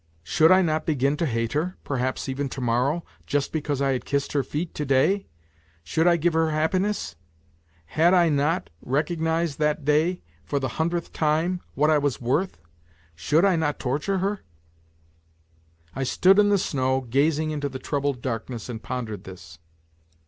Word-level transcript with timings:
Should 0.23 0.51
I 0.51 0.63
not 0.63 0.87
begin 0.87 1.15
to 1.17 1.27
hate 1.27 1.53
her, 1.53 1.77
perhaps, 1.83 2.27
even 2.27 2.49
to 2.49 2.59
morrow, 2.59 3.05
just 3.27 3.51
because 3.51 3.83
I 3.83 3.91
had 3.91 4.03
kissed 4.03 4.33
her 4.33 4.41
feet 4.41 4.73
to 4.73 4.83
day? 4.83 5.27
Should 5.83 6.07
I 6.07 6.17
give 6.17 6.33
her 6.33 6.47
happi 6.47 6.81
ness? 6.81 7.15
Had 7.85 8.15
I 8.15 8.27
not 8.29 8.71
recognized 8.81 9.59
that 9.59 9.85
day, 9.85 10.23
for 10.43 10.59
the 10.59 10.69
hundredth 10.79 11.13
time, 11.13 11.61
what 11.75 11.91
I 11.91 11.99
was 11.99 12.19
worth? 12.19 12.57
Should 13.13 13.45
I 13.45 13.55
not 13.55 13.77
torture 13.77 14.17
her? 14.17 14.39
I 15.95 16.01
stood 16.01 16.39
in 16.39 16.49
the 16.49 16.57
snow, 16.57 17.01
gazing 17.01 17.51
into 17.51 17.69
the 17.69 17.77
troubled 17.77 18.23
darkness 18.23 18.69
and 18.69 18.81
pondered 18.81 19.23
this. 19.25 19.59